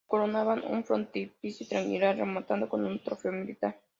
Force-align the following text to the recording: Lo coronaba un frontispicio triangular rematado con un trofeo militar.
Lo 0.05 0.17
coronaba 0.17 0.55
un 0.55 0.83
frontispicio 0.83 1.67
triangular 1.67 2.17
rematado 2.17 2.67
con 2.67 2.83
un 2.83 3.03
trofeo 3.03 3.31
militar. 3.33 3.79